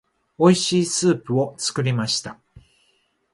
[0.39, 2.39] 美味しいスープを作りました。